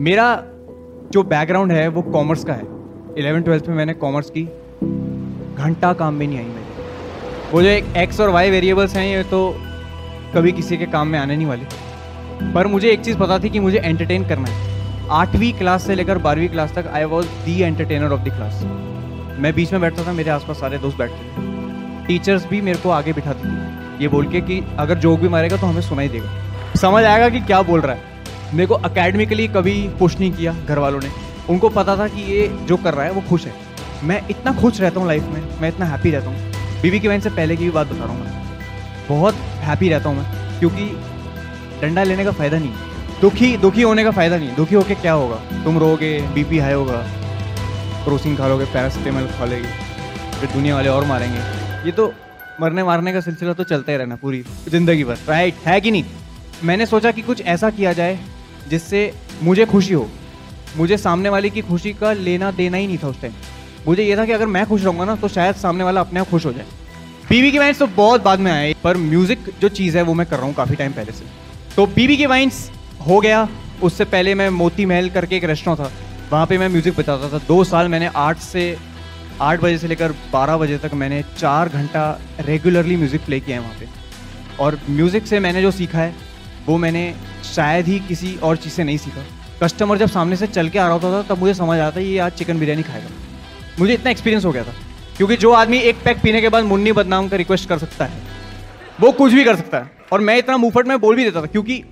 मेरा 0.00 0.42
जो 1.12 1.22
बैकग्राउंड 1.22 1.72
है, 1.72 1.88
वो 1.88 2.02
कॉमर्स 2.02 2.44
का 2.44 2.52
है। 2.52 2.66
इलेवन 3.18 3.42
ट्वेल्थ 3.42 3.64
में 3.68 3.74
मैंने 3.76 3.92
कॉमर्स 3.92 4.30
की। 4.30 4.42
घंटा 5.56 5.92
काम 5.92 6.14
में 6.14 6.26
नहीं 6.26 6.38
आई 6.38 6.44
मेरे 6.44 7.50
वो 7.52 7.62
जो 7.62 7.68
एक 7.68 7.84
एक्स 7.96 8.20
और 8.20 8.28
वाई 8.28 8.50
वेरिएबल्स 8.50 8.94
हैं, 8.96 9.16
ये 9.16 9.22
तो 9.22 9.56
कभी 10.34 10.52
किसी 10.52 10.76
के 10.76 10.86
काम 10.86 11.08
में 11.08 11.18
आने 11.18 11.36
नहीं 11.36 11.46
वाले। 11.46 12.52
पर 12.52 12.66
मुझे 12.66 12.90
एक 12.90 13.00
चीज़ 13.00 13.18
पता 13.18 13.38
थी 13.38 13.50
कि 13.50 13.60
मुझे 13.60 13.78
एंटरटेन 13.78 14.28
करना 14.28 14.48
है। 14.48 15.08
आठवीं 15.10 15.52
क्लास 15.52 15.86
से 15.86 15.94
लेकर 15.94 16.18
बारहवीं 16.18 16.48
क्लास 16.48 16.74
तक 16.74 16.86
I 16.86 17.04
was 17.04 17.26
the 17.26 17.60
entertainer 17.62 18.12
of 18.12 18.20
the 18.20 18.24
class 18.24 18.62
मैं 19.38 19.54
बीच 19.54 19.72
में 19.72 19.80
बैठता 19.80 20.06
था, 20.06 20.12
मेरे 20.12 20.30
आसपास 20.30 20.60
सारे 20.60 20.78
दोस्त 20.78 20.98
बैठते 20.98 21.16
थे। 21.16 22.06
टीचर्स 22.06 22.46
भी 22.46 22.60
मेरे 22.60 22.78
को 22.78 22.90
आगे 22.90 23.12
बिठाती 23.12 23.48
थी। 23.48 24.02
ये 24.02 24.08
बोल 24.08 24.26
के 24.26 24.40
कि 24.40 24.62
अगर 24.78 24.98
जोक 24.98 25.20
भी 25.20 25.28
मारेगा 25.28 25.56
तो 25.56 25.66
हमें 25.66 25.82
सुनाई 25.82 26.08
देगा। 26.08 26.72
समझ 26.76 27.04
आएगा 27.04 27.28
कि 27.28 27.40
क्या 27.40 27.62
बोल 27.62 27.80
रहा 27.80 27.92
है। 27.92 28.17
मेरे 28.50 28.66
को 28.66 28.74
अकेडमिकली 28.74 29.46
कभी 29.48 29.76
पुश 29.98 30.18
नहीं 30.18 30.32
किया 30.32 30.52
घर 30.64 30.78
वालों 30.78 31.00
ने। 31.00 31.10
उनको 31.50 31.68
पता 31.70 31.96
था 31.96 32.06
कि 32.08 32.22
ये 32.24 32.46
जो 32.68 32.76
कर 32.76 32.94
रहा 32.94 33.04
है, 33.04 33.12
वो 33.12 33.20
खुश 33.28 33.46
है। 33.46 33.52
मैं 34.04 34.20
इतना 34.30 34.52
खुश 34.52 34.80
रहता 34.80 35.00
हूँ 35.00 35.08
लाइफ 35.08 35.22
में, 35.24 35.42
मैं 35.60 35.68
इतना 35.68 35.86
हैप्पी 35.86 36.10
रहता 36.10 36.30
हूँ। 36.30 36.80
बीबी 36.82 37.00
की 37.00 37.08
बहन 37.08 37.20
से 37.20 37.30
पहले 37.30 37.56
की 37.56 37.64
भी 37.64 37.70
बात 37.70 37.86
बता 37.86 38.04
रहा 38.04 38.12
हूँ 38.12 38.24
मैं। 38.24 39.06
बहुत 39.08 39.34
हैप्पी 39.62 39.88
रहता 39.88 40.08
हूँ 40.08 40.16
मैं, 40.16 40.58
क्योंकि 40.58 40.84
डंडा 41.80 42.02
लेने 42.04 42.24
का 42.24 42.32
फ़ायदा 42.32 42.58
नहीं 42.58 42.72
दुखी 43.20 43.56
दुखी 43.58 43.82
होने 43.82 44.04
का 44.04 44.10
फ़ायदा 44.10 44.36
नहीं 44.36 44.54
दुखी 44.56 44.74
होके 44.74 44.94
क्या 44.96 45.12
होगा? 45.12 45.36
तुम 45.64 45.78
रोगे 45.78 46.20
बीपी 46.34 46.58
हाई 46.58 46.72
होगा 46.72 47.02
क्रोसिन 48.04 48.36
खा 48.36 48.48
लोगे 48.48 48.64
पैरासिटामल 48.66 49.26
खा 49.28 49.44
लेगे, 49.44 49.68
फिर 50.40 50.50
दुनिया 50.50 50.74
वाले 50.74 50.88
और 50.88 51.04
मारेंगे। 51.06 51.38
ये 51.86 51.92
तो 51.92 52.12
मरने 52.60 52.82
मारने 52.84 53.12
का 53.12 53.20
सिलसिला 53.20 53.52
तो 53.52 53.64
चलता 53.64 53.92
ही 53.92 53.98
रहना 53.98 54.16
पूरी 54.16 54.42
ज़िंदगी 54.68 55.04
भर। 55.04 55.18
राइट 55.28 55.54
है 55.66 55.80
कि 55.80 55.90
नहीं? 55.90 56.04
मैंने 56.64 56.86
सोचा 56.86 57.10
कि 57.10 57.22
कुछ 57.22 57.40
ऐसा 57.42 57.70
किया 57.70 57.92
जाए 57.92 58.18
जिससे 58.68 59.12
मुझे 59.42 59.66
खुशी 59.66 59.94
हो। 59.94 60.08
मुझे 60.76 60.96
सामने 60.98 61.28
वाले 61.28 61.50
की 61.50 61.60
खुशी 61.62 61.92
का 61.92 62.12
लेना 62.14 62.50
देना 62.52 62.76
ही 62.76 62.86
नहीं 62.86 62.98
था 62.98 63.08
उस 63.08 63.20
टाइम 63.20 63.32
मुझे 63.86 64.02
ये 64.02 64.16
था 64.16 64.24
कि 64.24 64.32
अगर 64.32 64.46
मैं 64.46 64.64
खुश 64.66 64.82
रहूँगा 64.84 65.04
ना 65.04 65.14
तो 65.16 65.28
शायद 65.28 65.54
सामने 65.56 65.84
वाला 65.84 66.00
अपने 66.00 66.20
आप 66.20 66.28
खुश 66.30 66.46
हो 66.46 66.52
जाए। 66.52 66.66
बीबी 67.28 67.50
की 67.52 67.58
वाइन्स 67.58 67.78
तो 67.78 67.86
बहुत 67.86 68.22
बाद 68.22 68.40
में 68.40 68.50
आए, 68.52 68.74
पर 68.84 68.96
म्यूज़िक 68.96 69.50
जो 69.60 69.68
चीज़ 69.70 69.96
है 69.98 70.02
वो 70.02 70.14
मैं 70.14 70.26
कर 70.26 70.36
रहा 70.36 70.46
हूँ 70.46 70.54
काफ़ी 70.54 70.76
टाइम 70.76 70.92
पहले 70.92 71.12
से। 71.12 71.24
तो 71.76 71.86
बीबी 71.86 72.16
की 72.16 72.26
वाइन्स 72.26 72.70
हो 73.06 73.20
गया। 73.20 73.48
उससे 73.82 74.04
पहले 74.06 74.34
मैं 74.34 74.48
मोती 74.50 74.86
महल 74.86 75.08
करके 75.10 75.36
एक 75.36 75.44
रेस्टोरेंट 75.44 75.80
था। 75.80 75.90
वहाँ 76.30 76.46
पे 76.46 76.58
मैं 76.58 76.68
म्यूज़िक 76.68 76.96
बजाता 76.96 77.28
था। 77.32 77.38
दो 77.48 77.62
साल 77.64 77.88
मैंने 77.88 78.10
आठ 78.16 78.38
से, 78.38 78.76
आठ 79.40 79.60
बजे 79.60 79.78
से 79.78 79.88
लेकर 79.88 80.12
बारह 80.32 80.56
बजे 80.56 80.78
तक 80.78 80.94
मैंने 80.94 81.22
चार 81.36 81.68
घंटा 81.68 82.10
रेगुलरली 82.40 82.96
म्यूज़िक 82.96 83.24
प्ले 83.26 83.40
किया 83.40 83.56
है 83.56 83.62
वहाँ 83.62 83.78
पे। 83.80 83.86
और 84.60 84.78
म्यूज़िक 84.90 85.26
से 85.26 85.40
मैंने 85.40 85.62
जो 85.62 85.70
सीखा 85.70 85.98
है, 85.98 86.14
वो 86.66 86.76
मैंने 86.78 87.14
शायद 87.48 87.86
ही 87.86 87.98
किसी 87.98 88.36
और 88.36 88.56
चीज़ 88.56 88.72
से 88.72 88.84
नहीं 88.84 88.98
सीखा। 88.98 89.22
कस्टमर 89.62 89.98
जब 89.98 90.08
सामने 90.08 90.36
से 90.36 90.46
चल 90.46 90.68
के 90.68 90.78
आ 90.78 90.84
रहा 90.84 90.92
होता 90.92 91.12
था, 91.12 91.22
तब 91.24 91.40
मुझे 91.40 91.54
समझ 91.54 91.78
आता 91.78 92.00
ये 92.00 92.18
आज 92.18 92.32
चिकन 92.32 92.58
बिरयानी 92.58 92.82
खाएगा। 92.82 93.08
मुझे 93.80 93.94
इतना 93.94 94.10
एक्सपीरियंस 94.10 94.44
हो 94.44 94.52
गया 94.52 94.64
था, 94.64 94.72
क्योंकि 95.16 95.36
जो 95.36 95.52
आदमी 95.52 95.78
एक 95.78 95.96
पैक 96.04 96.20
पीने 96.22 96.40
के 96.40 96.48
बाद 96.48 96.64
मुन्नी 96.64 96.92
बदनाम 96.92 97.28
का 97.28 97.36
रिक्वेस्ट 97.36 97.68
कर 97.68 97.78
सकता 97.78 98.04
है, 98.04 98.20
वो 99.00 99.12
कुछ 99.12 99.32
भी 99.32 99.44
कर 99.44 99.56
सकता 99.56 99.78
है। 99.78 99.90
और 100.12 100.20
मैं 100.20 100.36
इतना 100.38 100.56
मुंहफट 100.56 100.86
में 100.86 100.98
बोल 101.00 101.16
भी 101.16 101.24
देता 101.24 101.42
था, 101.42 101.46
क्योंकि 101.46 101.82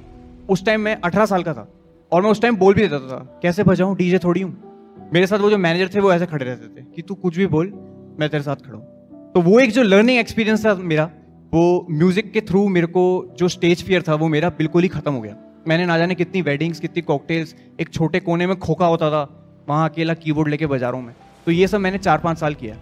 उस 0.49 0.65
टाइम 0.65 0.81
मैं 0.81 0.97
अठारह 1.05 1.27
साल 1.27 1.43
का 1.43 1.55
था, 1.55 1.69
और 2.13 2.23
मैं 2.23 2.31
उस 2.31 2.43
टाइम 2.43 2.57
बोल 2.57 2.75
भी 2.75 2.83
देता 2.83 2.99
था, 2.99 3.41
कैसे 3.43 3.63
बजाऊँ? 3.63 3.97
डीजे 3.97 4.19
थोड़ी 4.19 4.41
हूँ। 4.41 5.11
मेरे 5.15 5.27
साथ 5.27 5.39
वो 5.39 5.51
जो 5.51 5.59
मैनेजर 5.59 5.89
थे, 5.95 6.01
वो 6.01 6.13
ऐसे 6.13 6.27
खड़े 6.27 6.45
रहते 6.45 6.81
थे 6.81 6.85
कि, 6.97 7.03
तू 7.03 7.15
कुछ 7.15 7.37
भी 7.37 7.47
बोल, 7.47 7.73
मैं 8.21 8.29
तेरे 8.29 8.43
साथ 8.43 8.57
खड़ा 8.57 8.77
हूँ। 8.77 9.33
तो 9.33 9.41
वो 9.41 9.61
एक 9.61 9.71
जो 9.71 9.83
लर्निंग 9.83 10.19
एक्सपीरियंस 10.19 10.67
था 10.67 10.75
मेरा, 10.75 11.11
वो 11.55 11.87
म्यूज़िक 11.91 12.33
के 12.33 12.41
थ्रू 12.41 12.69
मेरे 12.69 12.87
को 12.87 13.35
जो 13.39 13.49
स्टेज 13.49 13.85
फियर 13.85 14.03
था, 14.03 14.15
वो 14.15 14.29
मेरा 14.29 14.49
बिल्कुल 14.49 14.83
ही 14.83 14.89
खत्म 14.89 15.13
हो 15.13 15.21
गया। 15.21 15.37
मैंने 15.69 15.87
ना 15.87 15.97
जाने 15.99 16.15
कितनी 16.15 16.43
वेडिंग्स 16.43 16.81
कितनी 16.81 17.03
कॉकटेल्स 17.03 17.55
एक 17.81 17.89
छोटे 17.89 18.21
कोने 18.21 18.47
में 18.47 18.59
खोखा 18.59 18.87
होता 18.87 19.11
था, 19.11 19.23
वहाँ 19.69 19.89
अकेला 19.89 20.15
कीबोर्ड 20.15 20.49
लेके 20.49 20.67
बजा 20.67 20.91
रहा 20.91 20.99
हूँ 20.99 21.07
मैं। 21.07 21.15
तो 21.47 21.53
ये 21.53 21.67
सब 21.69 21.81
मैंने 21.81 21.99
चार 21.99 22.19
पाँच 22.19 22.39
साल 22.39 22.55
किया। 22.55 22.77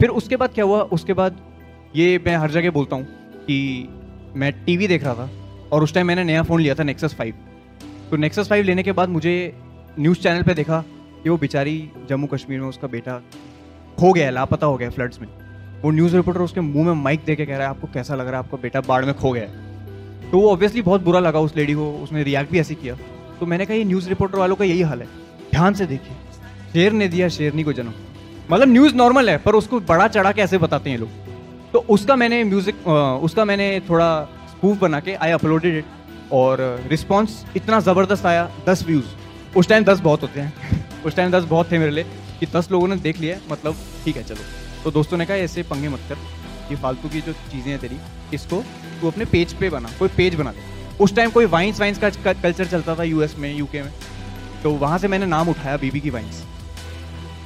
फिर 0.00 0.08
उसके 0.10 0.36
बाद 0.36 0.52
क्या 0.54 0.64
हुआ? 0.64 0.80
उसके 0.82 1.12
बाद 1.12 1.36
ये 1.96 2.18
मैं 2.26 2.36
हर 2.36 2.50
जगह 2.50 2.70
बोलता 2.70 2.96
हूँ 2.96 3.04
कि 3.40 3.88
मैं 4.36 4.52
टीवी 4.64 4.86
देख 4.86 5.04
रहा 5.04 5.14
था 5.14 5.28
और 5.72 5.82
उस 5.82 5.94
टाइम 5.94 6.06
मैंने 6.06 6.24
नया 6.24 6.42
फ़ोन 6.42 6.60
लिया 6.60 6.74
था 6.74 6.82
नेक्सस 6.82 7.14
फाइव 7.14 7.34
तो 8.10 8.16
नेक्सस 8.16 8.48
फाइव 8.48 8.64
लेने 8.64 8.82
के 8.82 8.92
बाद 8.92 9.08
मुझे 9.08 9.32
न्यूज़ 9.98 10.18
चैनल 10.18 10.42
पे 10.42 10.54
देखा 10.54 10.80
कि 11.22 11.28
वो 11.30 11.36
बेचारी 11.38 11.90
जम्मू 12.08 12.26
कश्मीर 12.26 12.60
में 12.60 12.68
उसका 12.68 12.88
बेटा 12.88 13.20
खो 13.98 14.12
गया 14.12 14.30
लापता 14.30 14.66
हो 14.66 14.76
गया 14.76 14.90
फ्लड्स 14.90 15.20
में। 15.20 15.28
वो 15.82 15.90
न्यूज़ 15.90 16.16
रिपोर्टर 16.16 16.40
उसके 16.40 16.60
मुँह 16.60 16.86
में 16.86 17.02
माइक 17.02 17.24
दे 17.26 17.36
के 17.36 17.46
कह 17.46 17.56
रहा 17.56 17.62
है, 17.62 17.70
आपको 17.70 17.88
कैसा 17.94 18.14
लग 18.14 18.28
रहा 18.28 18.40
है? 18.40 18.44
आपका 18.44 18.58
बेटा 18.62 18.80
बाढ़ 18.80 19.04
में 19.04 19.14
खो 19.14 19.32
गया 19.32 19.42
है। 19.42 19.69
तो 20.30 20.38
वो 20.38 20.50
ऑब्वियसली 20.52 20.82
बहुत 20.82 21.02
बुरा 21.02 21.20
लगा 21.20 21.38
उस 21.38 21.56
लेडी 21.56 21.74
को, 21.74 21.92
उसने 21.92 22.22
रिएक्ट 22.22 22.52
भी 22.52 22.58
ऐसे 22.58 22.74
किया। 22.74 22.94
तो 23.40 23.46
मैंने 23.46 23.66
कहा, 23.66 23.76
ये 23.76 23.84
न्यूज़ 23.84 24.08
रिपोर्टर 24.08 24.38
वालों 24.38 24.56
का 24.56 24.64
यही 24.64 24.82
हाल 24.82 25.00
है। 25.00 25.06
ध्यान 25.50 25.74
से 25.74 25.86
देखिए। 25.86 26.12
शेर 26.72 26.92
ने 26.92 27.08
दिया, 27.08 27.28
शेरनी 27.28 27.62
को 27.62 27.72
जन्म। 27.72 27.92
मतलब 28.50 28.68
न्यूज़ 28.68 28.94
नॉर्मल 28.94 29.30
है, 29.30 29.36
पर 29.38 29.54
उसको 29.54 29.80
बड़ा 29.80 30.08
चढ़ा 30.08 30.32
के 30.32 30.42
ऐसे 30.42 30.58
बताते 30.58 30.90
हैं 30.90 30.98
लोग। 30.98 31.08
तो 31.72 31.78
उसका 31.88 32.16
मैंने 32.16 32.42
म्यूज़िक 32.44 32.86
उसका 33.22 33.44
मैंने 33.44 33.80
थोड़ा 33.80 34.24
स्पूफ 34.50 34.78
बना 34.78 35.00
के 35.00 35.14
आई 35.14 35.30
अपलोडेड 35.30 35.76
इट 35.76 35.84
और 36.32 36.58
रिस्पॉन्स 36.86 37.44
इतना 37.56 37.80
ज़बरदस्त 37.80 38.26
आया, 38.26 38.50
दस 38.68 38.84
व्यूज़ 38.86 39.58
उस 39.58 39.68
टाइम 39.68 39.84
दस 39.84 40.00
बहुत 40.00 40.22
होते 40.22 40.40
हैं। 40.40 40.82
उस 41.06 41.16
टाइम 41.16 41.30
दस 41.30 41.44
बहुत 41.44 41.72
थे 41.72 41.78
मेरे 41.78 41.90
लिए, 41.90 42.04
कि 42.40 42.46
दस 42.46 42.68
लोगों 42.72 42.88
ने 42.88 42.96
देख 42.96 43.20
लिया 43.20 43.38
मतलब 43.52 43.76
ठीक 44.04 44.16
है, 44.16 44.22
चलो। 44.22 44.82
तो 44.84 44.90
दोस्तों 44.90 45.18
ने 45.18 45.26
कहा, 45.26 45.36
ऐसे 45.36 45.62
पंगे 45.62 45.88
मत 45.88 46.00
कर। 46.08 46.16
ये 46.70 46.76
फालतू 46.76 47.08
की 47.08 47.20
जो 47.20 47.32
चीज़ें 47.32 47.70
हैं 47.70 47.78
तेरी, 47.80 47.96
इसको 48.34 48.62
तू 49.00 49.08
अपने 49.08 49.24
पेज 49.26 49.52
पे 49.54 49.70
बना, 49.70 49.88
कोई 49.98 50.08
पेज 50.16 50.34
बना 50.34 50.52
दे। 50.52 50.68
उस 51.00 51.14
टाइम 51.16 51.30
कोई 51.30 51.46
वाइन्स 51.48 51.80
वाइन्स 51.80 51.98
का 51.98 52.32
कल्चर 52.32 52.66
चलता 52.66 52.94
था 52.94 53.02
यूएस 53.04 53.34
में 53.38 53.52
यूके 53.54 53.82
में 53.82 53.92
तो 54.62 54.70
वहाँ 54.76 54.98
से 54.98 55.08
मैंने 55.08 55.26
नाम 55.26 55.48
उठाया 55.48 55.76
बीबी 55.76 56.00
की 56.00 56.10
वाइन्स 56.10 56.42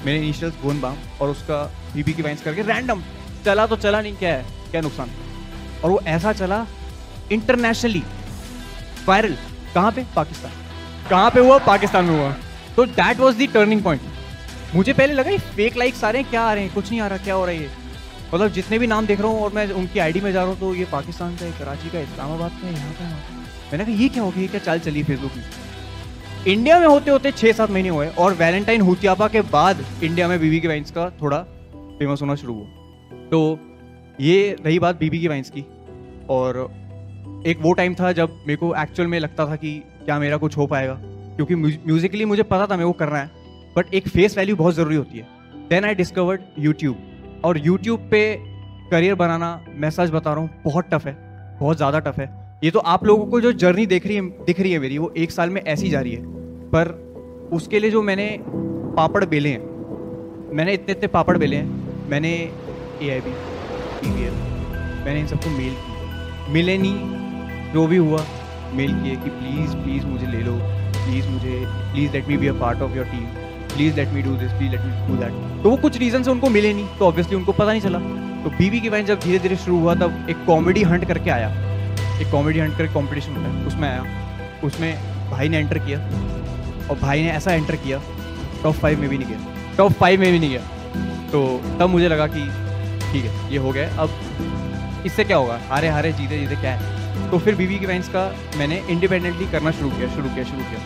मेरे 0.05 0.19
इनिशियल्स 0.19 0.55
बोन 0.63 0.81
बाम 0.81 0.97
और 1.21 1.31
उसका 1.31 1.63
बीबी 1.95 2.13
की 2.13 2.23
वाइन्स 2.23 2.43
करके 2.43 2.63
रैंडम 2.65 3.03
चला 3.45 3.67
तो 3.67 3.77
चला 3.77 4.01
नहीं, 4.01 4.17
क्या 4.17 4.35
है, 4.35 4.45
क्या 4.71 4.81
नुकसान? 4.81 5.11
और 5.85 5.91
वो 5.91 6.01
ऐसा 6.09 6.33
चला 6.33 6.67
इंटरनेशनली 7.33 8.03
वायरल 9.07 9.37
कहाँ 9.75 9.93
पे? 9.93 10.05
पाकिस्तान। 10.17 10.53
कहाँ 11.11 11.31
पे 11.31 11.41
हुआ? 11.41 11.59
पाकिस्तान 11.67 12.05
में 12.05 12.19
हुआ। 12.19 12.35
तो 12.77 12.87
that 12.89 13.19
was 13.19 13.37
the 13.37 13.47
turning 13.49 13.83
point 13.83 14.03
मुझे 14.75 14.93
पहले 14.93 15.13
लगा 15.15 15.31
ये 15.31 15.39
फेक 15.39 15.77
लाइक्स 15.77 16.05
आ 16.05 16.11
रहे 16.11 16.23
हैं, 16.23 16.31
क्या 16.31 16.43
आ 16.43 16.53
रहे 16.55 16.65
हैं? 16.65 16.73
कुछ 16.75 16.91
नहीं 16.91 17.01
आ 17.01 17.07
रहा, 17.07 17.19
क्या 17.19 17.35
हो 17.35 17.45
रहा 17.45 17.55
है 17.55 17.61
ये? 17.61 17.71
मतलब 18.33 18.53
जितने 18.53 18.79
भी 18.79 18.87
नाम 18.87 19.07
देख 19.07 19.21
रहा 19.21 19.29
हूँ 19.29 19.41
और 19.41 19.53
मैं 19.53 19.69
उनकी 19.73 19.99
आईडी 19.99 20.21
में 20.21 20.33
जा 20.33 20.43
रहा 20.43 20.51
हूँ 20.51 20.59
तो 20.61 20.75
ये 20.75 20.85
पाकिस्तान 20.93 21.37
का 21.37 21.45
है 21.45 21.53
कराची 21.59 21.91
का, 21.91 22.01
इस्लामाबाद 22.01 22.53
का, 22.63 22.69
यहाँ 22.69 22.93
का। 22.93 23.05
मैंने 23.73 23.85
कहा, 23.85 23.95
ये 23.95 24.09
क्या 24.09 24.23
हो 24.23 24.31
गया? 24.31 24.47
क्या 24.47 24.61
चाल 24.61 24.79
चली 24.79 25.03
फेसबुक 25.03 25.33
में? 25.37 25.45
इंडिया 26.47 26.79
में 26.81 26.87
होते 26.87 27.11
होते 27.11 27.33
छः 27.33 27.53
सात 27.53 27.71
महीने 27.71 27.89
हुए 27.89 28.07
और 28.09 28.35
वैलेंटाइन 28.35 28.81
हुतियापा 28.81 29.29
के 29.29 29.41
बाद 29.51 29.85
इंडिया 30.03 30.29
में 30.29 30.39
बीबी 30.41 30.61
के 30.61 30.69
वाइन्स 30.69 30.91
का 30.91 31.09
थोड़ा 31.23 31.39
फ़ेमस 31.99 32.23
होना 32.23 32.35
शुरू 32.35 32.55
हुआ। 32.55 33.29
तो 33.31 33.59
ये 34.21 34.57
रही 34.67 34.79
बात 34.79 34.99
बीबी 34.99 35.21
की 35.21 35.29
वाइन्स 35.29 35.51
की 35.51 35.65
और 36.31 36.59
एक 37.47 37.59
वो 37.61 37.73
टाइम 37.73 37.95
था 37.95 38.13
जब 38.13 38.37
मेरे 38.47 38.57
को 38.57 38.75
एक्चुअल 38.75 39.09
में 39.09 39.19
लगता 39.21 39.47
था 39.47 39.57
कि 39.57 39.73
क्या 40.05 40.19
मेरा 40.19 40.37
कुछ 40.37 40.57
हो 40.57 40.67
पाएगा। 40.67 40.99
क्योंकि 41.37 41.55
म्यूजिकली 41.55 42.25
मुझे 42.25 42.43
पता 42.43 42.67
था 42.67 42.77
मेरे 42.77 42.87
को 42.87 42.93
करना 42.93 43.19
है 43.19 43.31
बट 43.77 43.95
एक 43.95 44.09
फेस 44.09 44.37
वैल्यू 44.39 44.57
बहुत 44.57 44.75
ज़रूरी 44.75 44.97
होती 44.97 45.19
है। 45.19 45.27
देन 45.69 45.85
आई 45.85 45.95
डिस्कवर्ड 45.95 46.41
यूट्यूब 46.59 47.11
और 47.45 47.59
यूट्यूब 47.59 48.09
पे 48.11 48.21
करियर 48.91 49.15
बनाना 49.15 49.49
मैं 49.75 49.91
सच 49.91 50.11
बता 50.11 50.33
रहा 50.33 50.41
हूँ, 50.41 50.51
बहुत 50.65 50.85
टफ 50.93 51.07
है, 51.07 51.17
बहुत 51.61 51.77
ज़्यादा 51.77 51.99
टफ 52.01 52.19
है। 52.19 52.29
ये 52.65 52.71
तो 52.71 52.79
आप 52.79 53.05
लोगों 53.05 53.27
को 53.27 53.41
जो 53.41 53.53
जर्नी 53.55 53.87
देख 53.87 54.07
रही 54.07 54.17
है, 54.17 54.23
दिख 54.47 54.61
रही 54.61 54.73
है 54.73 54.79
मेरी, 54.79 54.99
वो 54.99 55.13
एक 55.17 55.31
साल 55.31 55.51
में 55.51 55.61
ऐसी 55.63 55.91
जा 55.91 56.01
रही 56.01 56.13
है। 56.13 56.23
पर 56.71 56.89
उसके 57.53 57.79
लिए 57.79 57.91
जो 57.91 58.03
मैंने 58.03 58.27
पापड़ 58.97 59.25
बेले 59.25 59.49
हैं, 59.49 59.61
मैंने 60.53 60.73
इतने 60.73 60.93
इतने 60.93 61.09
पापड़ 61.09 61.37
बेले 61.39 61.57
हैं, 61.57 62.09
मैंने 62.11 62.33
ए 62.33 63.11
आई 63.11 63.21
बी 63.21 63.33
मैंने 65.05 65.21
इन 65.21 65.27
सबको 65.27 65.51
मेल 65.51 65.75
किया। 65.75 66.53
मिले 66.53 66.77
नहीं, 66.79 67.73
जो 67.73 67.87
भी 67.87 67.97
हुआ 67.99 68.25
मेल 68.75 68.93
किए 68.95 69.17
कि 69.17 69.31
प्लीज़ 69.31 69.77
प्लीज़ 69.77 70.07
मुझे 70.07 70.27
ले 70.27 70.43
लो 70.43 70.59
प्लीज़ 70.97 71.29
मुझे 71.29 71.65
please 71.67 72.13
let 72.13 72.29
me 72.29 72.37
be 72.37 72.47
a 72.47 72.53
part 72.61 72.83
of 72.83 72.97
your 72.97 73.07
team 73.07 73.27
please 73.75 73.97
let 73.97 74.09
me 74.09 74.23
do 74.23 74.31
this 74.31 74.53
please 74.53 74.71
let 74.73 74.81
me 74.81 75.07
do 75.09 75.17
that 75.17 75.63
तो 75.63 75.71
वो 75.71 75.77
कुछ 75.77 75.99
रीजन 75.99 76.23
से 76.23 76.31
उनको 76.31 76.49
मिले 76.49 76.73
नहीं 76.75 76.87
तो 76.99 77.07
ऑब्वियसली 77.07 77.37
उनको 77.37 77.53
पता 77.53 77.71
नहीं 77.71 77.81
चला। 77.81 77.99
तो 78.45 78.51
बीबी 78.51 78.81
की 78.81 78.89
वाइन 78.89 79.07
जब 79.07 79.21
धीरे 79.21 79.39
धीरे 79.39 79.57
शुरू 79.57 79.79
हुआ, 79.81 79.95
तब 79.95 80.27
एक 80.31 80.45
कॉमेडी 80.47 80.83
हंट 80.83 81.05
करके 81.05 81.31
आया। 81.31 81.49
एक 82.21 82.31
कॉमेडी 82.33 82.59
हंट 82.61 82.77
करके 82.79 82.95
कॉम्पिटिशन 82.95 83.37
होता 83.37 83.49
है। 83.49 83.67
उसमें 83.67 83.89
आया। 83.89 84.05
उसमें 84.65 84.99
भाई 85.31 85.49
ने 85.49 85.59
एंटर 85.59 85.79
किया। 85.79 85.99
और 86.89 86.99
भाई 87.03 87.23
ने 87.23 87.31
ऐसा 87.31 87.53
एंटर 87.53 87.77
किया। 87.77 88.01
टॉप 88.63 88.75
फाइव 88.75 89.01
में 89.01 89.09
भी 89.09 89.19
नहीं 89.19 89.29
गया। 89.29 89.77
टॉप 89.77 89.93
फाइव 89.93 90.21
में 90.21 90.33
भी 90.33 90.39
नहीं 90.39 90.51
गया। 90.51 90.61
तो 91.31 91.61
तब 91.81 91.89
मुझे 91.89 92.09
लगा 92.09 92.27
कि 92.27 92.43
ठीक 93.13 93.25
है, 93.25 93.53
ये 93.53 93.59
हो 93.59 93.73
गया। 93.73 93.89
अब 93.99 95.03
इससे 95.07 95.25
क्या 95.25 95.37
होगा? 95.37 95.59
हारे 95.69 95.89
हारे 95.89 96.13
जीते 96.13 96.39
जीते 96.39 96.57
क्या 96.57 96.75
है? 96.75 97.31
तो 97.31 97.39
फिर 97.39 97.55
बीबी 97.55 97.79
की 97.79 97.87
वाइन्स 97.87 98.09
का 98.09 98.35
मैंने 98.57 98.83
इंडिपेंडेंटली 98.91 99.47
करना 99.47 99.71
शुरू 99.71 99.91
किया 99.91 100.09
शुरू 100.09 100.29
किया 100.29 100.45
शुरू 100.45 100.63
किया। 100.63 100.81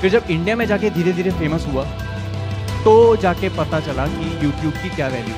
फिर 0.00 0.10
जब 0.10 0.30
इंडिया 0.30 0.56
में 0.56 0.66
जाके 0.66 0.90
धीरे 0.90 1.12
धीरे 1.12 1.30
फ़ेमस 1.30 1.66
हुआ 1.72 1.84
तो 2.84 3.16
जाके 3.22 3.48
पता 3.56 3.80
चला 3.80 4.06
कि 4.08 4.26
यूट्यूब 4.44 4.72
की 4.74 4.88
क्या 4.96 5.08
वैल्यू 5.08 5.34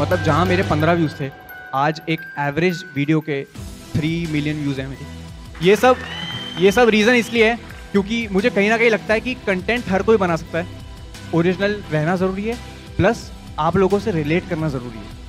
मतलब 0.00 0.22
जहाँ 0.22 0.44
मेरे 0.46 0.62
पंद्रह 0.62 0.92
व्यूज़ 0.92 1.14
थे, 1.20 1.30
आज 1.74 2.00
एक 2.08 2.20
एवरेज 2.40 2.84
वीडियो 2.96 3.20
के 3.20 3.42
थ्री 3.94 4.10
मिलियन 4.32 4.62
व्यूज़ 4.62 4.80
हैं 4.80 4.88
मेरे। 4.88 5.66
ये 5.66 5.76
सब 5.76 5.96
ये 6.58 6.72
सब 6.72 6.88
रीज़न 6.88 7.14
इसलिए 7.14 7.48
है 7.50 7.58
क्योंकि 7.92 8.26
मुझे 8.32 8.50
कहीं 8.50 8.68
ना 8.70 8.76
कहीं 8.76 8.90
लगता 8.90 9.14
है 9.14 9.20
कि 9.20 9.34
कंटेंट 9.46 9.88
हर 9.88 10.02
कोई 10.02 10.16
बना 10.16 10.36
सकता 10.36 10.58
है। 10.58 10.66
ओरिजिनल 11.34 11.82
रहना 11.92 12.16
ज़रूरी 12.16 12.44
है 12.44 12.56
प्लस 12.96 13.30
आप 13.58 13.76
लोगों 13.76 13.98
से 13.98 14.10
रिलेट 14.12 14.48
करना 14.48 14.68
ज़रूरी 14.68 14.98
है। 14.98 15.25